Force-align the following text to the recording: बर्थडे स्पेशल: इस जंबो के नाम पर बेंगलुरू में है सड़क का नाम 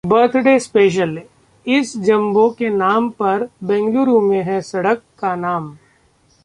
बर्थडे 0.03 0.59
स्पेशल: 0.59 1.21
इस 1.67 1.97
जंबो 1.97 2.49
के 2.49 2.69
नाम 2.69 3.09
पर 3.09 3.47
बेंगलुरू 3.63 4.19
में 4.21 4.41
है 4.43 4.61
सड़क 4.61 5.01
का 5.19 5.35
नाम 5.35 5.75